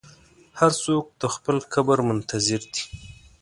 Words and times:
هر 0.59 0.71
څوک 0.83 1.03
د 1.21 1.23
خپل 1.35 1.57
قبر 1.73 1.97
منتظر 2.09 2.61
دی. 2.73 2.83